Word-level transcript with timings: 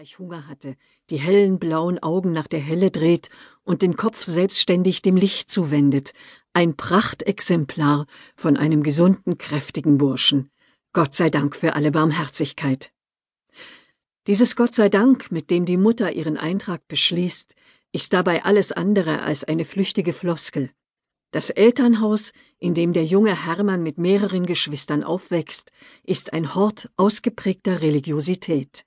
gleich 0.00 0.18
Hunger 0.18 0.48
hatte, 0.48 0.76
die 1.10 1.18
hellen 1.18 1.58
blauen 1.58 2.02
Augen 2.02 2.32
nach 2.32 2.46
der 2.46 2.58
Helle 2.58 2.90
dreht 2.90 3.28
und 3.64 3.82
den 3.82 3.96
Kopf 3.96 4.22
selbstständig 4.22 5.02
dem 5.02 5.14
Licht 5.14 5.50
zuwendet, 5.50 6.14
ein 6.54 6.74
Prachtexemplar 6.74 8.06
von 8.34 8.56
einem 8.56 8.82
gesunden, 8.82 9.36
kräftigen 9.36 9.98
Burschen. 9.98 10.50
Gott 10.94 11.12
sei 11.12 11.28
Dank 11.28 11.54
für 11.54 11.74
alle 11.74 11.90
Barmherzigkeit. 11.90 12.94
Dieses 14.26 14.56
Gott 14.56 14.72
sei 14.72 14.88
Dank, 14.88 15.30
mit 15.30 15.50
dem 15.50 15.66
die 15.66 15.76
Mutter 15.76 16.10
ihren 16.12 16.38
Eintrag 16.38 16.88
beschließt, 16.88 17.54
ist 17.92 18.14
dabei 18.14 18.42
alles 18.46 18.72
andere 18.72 19.20
als 19.20 19.44
eine 19.44 19.66
flüchtige 19.66 20.14
Floskel. 20.14 20.70
Das 21.30 21.50
Elternhaus, 21.50 22.32
in 22.58 22.72
dem 22.72 22.94
der 22.94 23.04
junge 23.04 23.44
Hermann 23.44 23.82
mit 23.82 23.98
mehreren 23.98 24.46
Geschwistern 24.46 25.04
aufwächst, 25.04 25.72
ist 26.04 26.32
ein 26.32 26.54
Hort 26.54 26.88
ausgeprägter 26.96 27.82
Religiosität. 27.82 28.86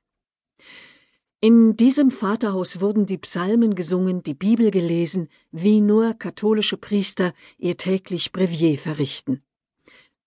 In 1.43 1.75
diesem 1.75 2.09
Vaterhaus 2.09 2.79
wurden 2.79 3.05
die 3.05 3.17
Psalmen 3.17 3.75
gesungen, 3.75 4.23
die 4.23 4.33
Bibel 4.33 4.71
gelesen, 4.71 5.27
wie 5.51 5.81
nur 5.81 6.13
katholische 6.13 6.77
Priester 6.77 7.33
ihr 7.57 7.75
täglich 7.75 8.31
Brevier 8.31 8.79
verrichten. 8.79 9.43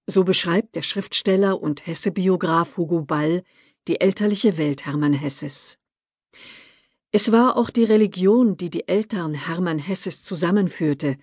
So 0.07 0.25
beschreibt 0.25 0.77
der 0.77 0.83
Schriftsteller 0.83 1.59
und 1.59 1.87
Hesse-Biograf 1.87 2.77
Hugo 2.77 3.01
Ball 3.01 3.45
die 3.89 3.99
elterliche 3.99 4.59
Welt 4.59 4.85
Hermann 4.85 5.15
Hesses. 5.15 5.79
Es 7.13 7.33
war 7.33 7.57
auch 7.57 7.71
die 7.71 7.85
Religion, 7.85 8.59
die 8.59 8.69
die 8.69 8.87
Eltern 8.87 9.33
Hermann 9.33 9.79
Hesses 9.79 10.23
zusammenführte, 10.23 11.17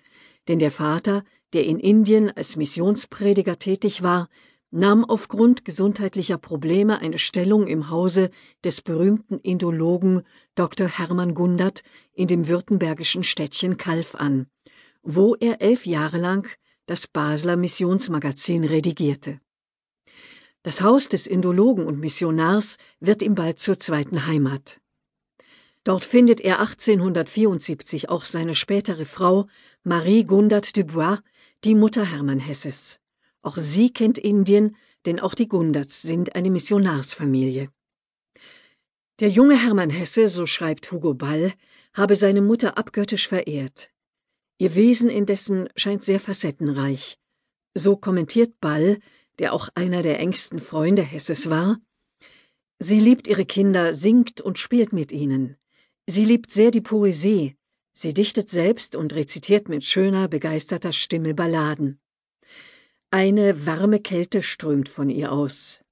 denn 0.48 0.58
der 0.58 0.72
Vater, 0.72 1.22
der 1.52 1.66
in 1.66 1.78
Indien 1.78 2.32
als 2.36 2.56
Missionsprediger 2.56 3.60
tätig 3.60 4.02
war, 4.02 4.28
nahm 4.74 5.04
aufgrund 5.04 5.64
gesundheitlicher 5.64 6.36
Probleme 6.36 6.98
eine 6.98 7.18
Stellung 7.18 7.68
im 7.68 7.90
Hause 7.90 8.30
des 8.64 8.82
berühmten 8.82 9.38
Indologen 9.38 10.22
Dr. 10.56 10.88
Hermann 10.88 11.34
Gundert 11.34 11.84
in 12.12 12.26
dem 12.26 12.48
württembergischen 12.48 13.22
Städtchen 13.22 13.76
Kalf 13.76 14.16
an, 14.16 14.48
wo 15.04 15.36
er 15.36 15.62
elf 15.62 15.86
Jahre 15.86 16.18
lang 16.18 16.48
das 16.86 17.06
Basler 17.06 17.56
Missionsmagazin 17.56 18.64
redigierte. 18.64 19.40
Das 20.64 20.82
Haus 20.82 21.08
des 21.08 21.28
Indologen 21.28 21.86
und 21.86 22.00
Missionars 22.00 22.76
wird 22.98 23.22
ihm 23.22 23.36
bald 23.36 23.60
zur 23.60 23.78
zweiten 23.78 24.26
Heimat. 24.26 24.80
Dort 25.84 26.04
findet 26.04 26.40
er 26.40 26.58
1874 26.58 28.08
auch 28.08 28.24
seine 28.24 28.56
spätere 28.56 29.04
Frau 29.04 29.46
Marie 29.84 30.24
Gundert 30.24 30.76
Dubois, 30.76 31.18
die 31.62 31.76
Mutter 31.76 32.04
Hermann 32.04 32.40
Hesses. 32.40 32.98
Auch 33.44 33.56
sie 33.56 33.92
kennt 33.92 34.18
Indien, 34.18 34.76
denn 35.06 35.20
auch 35.20 35.34
die 35.34 35.46
Gunderts 35.48 36.02
sind 36.02 36.34
eine 36.34 36.50
Missionarsfamilie. 36.50 37.68
Der 39.20 39.28
junge 39.28 39.56
Hermann 39.56 39.90
Hesse, 39.90 40.28
so 40.28 40.46
schreibt 40.46 40.90
Hugo 40.90 41.14
Ball, 41.14 41.52
habe 41.92 42.16
seine 42.16 42.42
Mutter 42.42 42.76
abgöttisch 42.76 43.28
verehrt. 43.28 43.90
Ihr 44.58 44.74
Wesen 44.74 45.08
indessen 45.08 45.68
scheint 45.76 46.02
sehr 46.02 46.18
facettenreich. 46.18 47.18
So 47.74 47.96
kommentiert 47.96 48.60
Ball, 48.60 48.98
der 49.38 49.52
auch 49.52 49.68
einer 49.74 50.02
der 50.02 50.18
engsten 50.18 50.58
Freunde 50.58 51.02
Hesses 51.02 51.50
war, 51.50 51.78
Sie 52.80 52.98
liebt 52.98 53.28
ihre 53.28 53.46
Kinder, 53.46 53.94
singt 53.94 54.40
und 54.40 54.58
spielt 54.58 54.92
mit 54.92 55.12
ihnen. 55.12 55.56
Sie 56.06 56.24
liebt 56.24 56.50
sehr 56.50 56.70
die 56.70 56.80
Poesie. 56.80 57.56
Sie 57.92 58.12
dichtet 58.12 58.50
selbst 58.50 58.96
und 58.96 59.14
rezitiert 59.14 59.68
mit 59.68 59.84
schöner, 59.84 60.28
begeisterter 60.28 60.92
Stimme 60.92 61.34
Balladen. 61.34 62.00
Eine 63.16 63.64
warme 63.64 64.00
Kälte 64.00 64.42
strömt 64.42 64.88
von 64.88 65.08
ihr 65.08 65.30
aus. 65.30 65.84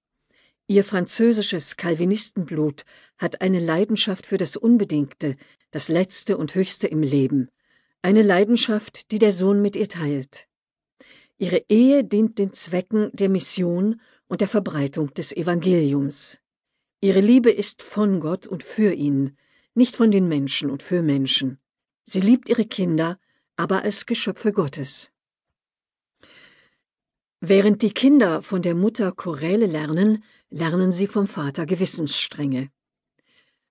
Ihr 0.67 0.83
französisches 0.83 1.77
Calvinistenblut 1.77 2.83
hat 3.17 3.43
eine 3.43 3.61
Leidenschaft 3.61 4.27
für 4.27 4.39
das 4.39 4.57
Unbedingte, 4.57 5.37
das 5.71 5.87
Letzte 5.87 6.37
und 6.37 6.57
Höchste 6.57 6.89
im 6.89 7.01
Leben, 7.01 7.49
eine 8.03 8.23
Leidenschaft, 8.23 9.13
die 9.13 9.21
der 9.21 9.31
Sohn 9.31 9.63
mit 9.63 9.77
ihr 9.77 9.87
teilt. 9.87 10.49
Ihre 11.39 11.65
Ehe 11.69 12.03
dient 12.03 12.41
den 12.41 12.55
Zwecken 12.55 13.11
der 13.13 13.29
Mission 13.29 14.01
und 14.27 14.41
der 14.41 14.49
Verbreitung 14.49 15.15
des 15.15 15.31
Evangeliums. 15.31 16.41
Ihre 17.01 17.21
Liebe 17.21 17.53
ist 17.53 17.85
von 17.85 18.19
Gott 18.19 18.49
und 18.49 18.65
für 18.65 18.95
ihn, 18.95 19.37
nicht 19.77 19.95
von 19.95 20.11
den 20.11 20.27
Menschen 20.27 20.71
und 20.71 20.83
für 20.83 21.03
Menschen. 21.03 21.61
Sie 22.03 22.21
liebt 22.21 22.49
ihre 22.49 22.65
Kinder, 22.65 23.21
aber 23.55 23.85
als 23.85 24.07
Geschöpfe 24.07 24.51
Gottes. 24.51 25.13
Während 27.45 27.83
die 27.83 27.91
Kinder 27.91 28.41
von 28.41 28.63
der 28.63 28.77
Mutter 28.77 29.11
Choräle 29.11 29.67
lernen, 29.67 30.23
lernen 30.49 30.93
sie 30.93 31.09
vom 31.09 31.27
Vater 31.27 31.67
Gewissensstrenge. 31.67 32.69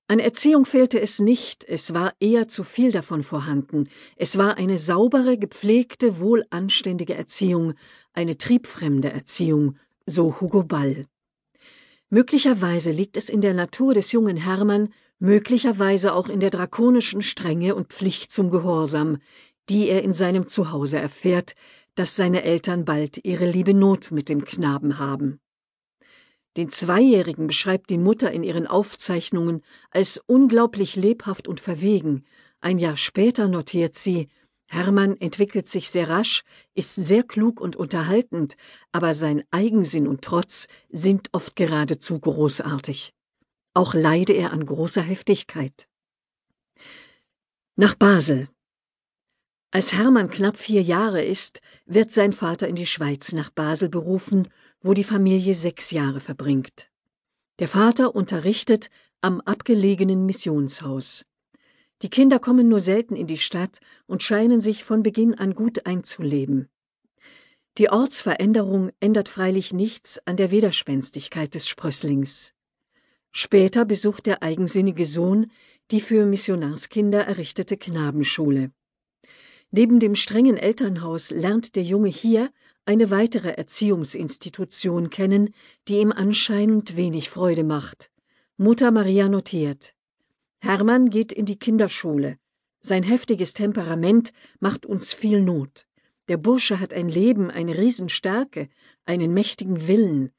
An 0.10 0.20
Erziehung 0.20 0.66
fehlte 0.66 1.00
es 1.00 1.20
nicht, 1.20 1.64
es 1.64 1.94
war 1.94 2.14
eher 2.20 2.50
zu 2.50 2.66
viel 2.66 2.92
davon 2.92 3.24
vorhanden. 3.24 3.88
Es 4.18 4.38
war 4.38 4.58
eine 4.58 4.78
saubere, 4.78 5.38
gepflegte, 5.38 6.20
wohlanständige 6.20 7.14
Erziehung, 7.16 7.76
eine 8.12 8.38
triebfremde 8.38 9.10
Erziehung, 9.10 9.78
so 10.06 10.42
Hugo 10.42 10.64
Ball. 10.64 11.06
Möglicherweise 12.10 12.92
liegt 12.92 13.16
es 13.16 13.30
in 13.30 13.40
der 13.40 13.54
Natur 13.54 13.94
des 13.94 14.12
jungen 14.12 14.36
Hermann, 14.36 14.90
möglicherweise 15.18 16.14
auch 16.14 16.28
in 16.28 16.42
der 16.42 16.50
drakonischen 16.50 17.22
Strenge 17.22 17.74
und 17.76 17.94
Pflicht 17.94 18.34
zum 18.34 18.50
Gehorsam, 18.50 19.20
die 19.70 19.88
er 19.88 20.04
in 20.04 20.12
seinem 20.12 20.48
Zuhause 20.48 21.00
erfährt, 21.00 21.56
dass 21.96 22.16
seine 22.16 22.44
Eltern 22.44 22.86
bald 22.86 23.24
ihre 23.26 23.50
liebe 23.50 23.74
Not 23.74 24.12
mit 24.12 24.30
dem 24.30 24.46
Knaben 24.46 24.98
haben. 25.00 25.40
Den 26.58 26.70
Zweijährigen 26.70 27.48
beschreibt 27.48 27.90
die 27.90 27.98
Mutter 27.98 28.32
in 28.32 28.44
ihren 28.44 28.68
Aufzeichnungen 28.68 29.62
als 29.90 30.22
unglaublich 30.26 30.96
lebhaft 30.96 31.48
und 31.48 31.60
verwegen. 31.60 32.26
Ein 32.60 32.78
Jahr 32.78 32.98
später 32.98 33.48
notiert 33.48 33.96
sie, 33.96 34.28
Hermann 34.68 35.18
entwickelt 35.18 35.68
sich 35.68 35.90
sehr 35.90 36.10
rasch, 36.10 36.44
ist 36.74 36.96
sehr 36.96 37.24
klug 37.24 37.60
und 37.60 37.76
unterhaltend, 37.76 38.56
aber 38.94 39.14
sein 39.14 39.44
Eigensinn 39.52 40.08
und 40.08 40.22
Trotz 40.22 40.68
sind 40.90 41.28
oft 41.34 41.58
geradezu 41.58 42.20
großartig. 42.20 43.14
Auch 43.74 43.94
leide 43.94 44.34
er 44.34 44.54
an 44.54 44.66
großer 44.66 45.02
Heftigkeit. 45.02 45.88
Nach 47.76 47.96
Basel, 47.96 48.48
als 49.72 49.94
Hermann 49.94 50.30
knapp 50.30 50.58
vier 50.58 50.82
Jahre 50.82 51.24
ist, 51.24 51.62
wird 51.86 52.12
sein 52.12 52.34
Vater 52.34 52.68
in 52.68 52.76
die 52.76 52.86
Schweiz 52.86 53.32
nach 53.32 53.50
Basel 53.50 53.88
berufen, 53.88 54.50
wo 54.82 54.94
die 54.94 55.06
Familie 55.06 55.54
sechs 55.54 55.92
Jahre 55.92 56.20
verbringt. 56.20 56.90
Der 57.60 57.70
Vater 57.70 58.14
unterrichtet 58.14 58.90
am 59.22 59.40
abgelegenen 59.40 60.26
Missionshaus. 60.26 61.26
Die 62.02 62.10
Kinder 62.10 62.40
kommen 62.40 62.68
nur 62.68 62.80
selten 62.80 63.16
in 63.16 63.28
die 63.28 63.38
Stadt 63.38 63.80
und 64.08 64.24
scheinen 64.24 64.60
sich 64.60 64.84
von 64.84 65.04
Beginn 65.04 65.36
an 65.36 65.56
gut 65.56 65.86
einzuleben. 65.86 66.68
Die 67.78 67.90
Ortsveränderung 67.90 68.92
ändert 69.00 69.30
freilich 69.30 69.72
nichts 69.72 70.20
an 70.26 70.36
der 70.36 70.52
Widerspenstigkeit 70.52 71.54
des 71.54 71.70
Sprösslings. 71.70 72.54
Später 73.32 73.86
besucht 73.86 74.26
der 74.26 74.44
eigensinnige 74.44 75.06
Sohn 75.06 75.52
die 75.92 76.02
für 76.02 76.26
Missionarskinder 76.26 77.26
errichtete 77.26 77.78
Knabenschule. 77.78 78.72
Neben 79.72 80.00
dem 80.00 80.16
strengen 80.16 80.58
Elternhaus 80.58 81.32
lernt 81.32 81.78
der 81.78 81.84
Junge 81.84 82.10
hier 82.10 82.52
eine 82.86 83.10
weitere 83.10 83.52
Erziehungsinstitution 83.52 85.10
kennen, 85.10 85.54
die 85.88 86.00
ihm 86.00 86.12
anscheinend 86.12 86.98
wenig 86.98 87.30
Freude 87.30 87.64
macht. 87.64 88.12
Mutter 88.58 88.92
Maria 88.92 89.30
notiert. 89.30 89.94
Hermann 90.60 91.10
geht 91.10 91.32
in 91.32 91.46
die 91.46 91.58
Kinderschule. 91.58 92.38
Sein 92.82 93.04
heftiges 93.04 93.54
Temperament 93.54 94.34
macht 94.60 94.86
uns 94.86 95.14
viel 95.14 95.42
Not. 95.42 95.86
Der 96.28 96.38
Bursche 96.38 96.80
hat 96.80 96.94
ein 96.94 97.08
Leben, 97.08 97.50
eine 97.50 97.78
Riesenstärke, 97.78 98.68
einen 99.06 99.34
mächtigen 99.34 99.88
Willen. 99.88 100.32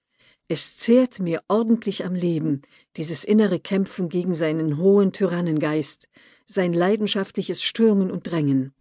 Es 0.47 0.77
zehrt 0.77 1.21
mir 1.21 1.43
ordentlich 1.49 2.05
am 2.05 2.15
Leben, 2.15 2.63
dieses 2.99 3.25
innere 3.25 3.61
Kämpfen 3.61 4.09
gegen 4.09 4.35
seinen 4.35 4.77
hohen 4.77 5.13
Tyrannengeist, 5.13 6.09
sein 6.45 6.75
leidenschaftliches 6.75 7.63
Stürmen 7.63 8.11
und 8.11 8.31
Drängen. 8.31 8.75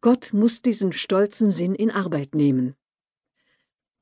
Gott 0.00 0.32
muss 0.32 0.62
diesen 0.62 0.92
stolzen 0.92 1.50
Sinn 1.50 1.74
in 1.74 1.90
Arbeit 1.90 2.34
nehmen. 2.34 2.74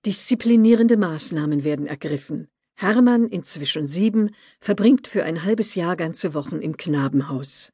Disziplinierende 0.05 0.97
Maßnahmen 0.97 1.65
werden 1.65 1.87
ergriffen. 1.87 2.49
Hermann, 2.75 3.29
inzwischen 3.29 3.87
sieben, 3.87 4.35
verbringt 4.61 5.07
für 5.07 5.25
ein 5.25 5.45
halbes 5.45 5.77
Jahr 5.77 5.97
ganze 5.97 6.35
Wochen 6.35 6.61
im 6.61 6.77
Knabenhaus. 6.77 7.73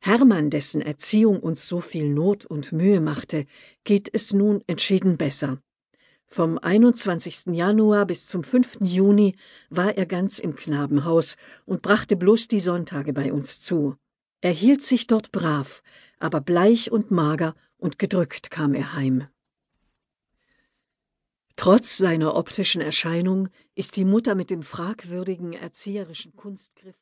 Hermann, 0.00 0.50
dessen 0.50 0.82
Erziehung 0.82 1.40
uns 1.40 1.66
so 1.66 1.80
viel 1.80 2.10
Not 2.10 2.44
und 2.44 2.72
Mühe 2.72 3.00
machte, 3.00 3.46
geht 3.84 4.10
es 4.12 4.34
nun 4.34 4.62
entschieden 4.66 5.16
besser. 5.16 5.62
Vom 6.26 6.58
21. 6.58 7.54
Januar 7.54 8.04
bis 8.04 8.26
zum 8.26 8.44
5. 8.44 8.78
Juni 8.80 9.36
war 9.70 9.96
er 9.96 10.04
ganz 10.04 10.40
im 10.40 10.56
Knabenhaus 10.56 11.36
und 11.64 11.80
brachte 11.80 12.16
bloß 12.16 12.48
die 12.48 12.60
Sonntage 12.60 13.12
bei 13.12 13.32
uns 13.32 13.60
zu. 13.60 13.96
Er 14.44 14.52
hielt 14.52 14.82
sich 14.82 15.06
dort 15.06 15.32
brav, 15.32 15.82
aber 16.18 16.42
bleich 16.42 16.92
und 16.92 17.10
mager 17.10 17.54
und 17.78 17.98
gedrückt 17.98 18.50
kam 18.50 18.74
er 18.74 18.92
heim. 18.92 19.26
Trotz 21.56 21.96
seiner 21.96 22.34
optischen 22.34 22.82
Erscheinung 22.82 23.48
ist 23.74 23.96
die 23.96 24.04
Mutter 24.04 24.34
mit 24.34 24.50
dem 24.50 24.62
fragwürdigen 24.62 25.54
erzieherischen 25.54 26.36
Kunstgriff 26.36 26.98